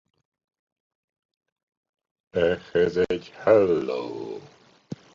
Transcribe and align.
Ehhez 2.33 2.95
egy 2.97 3.29
Hallow! 3.31 4.41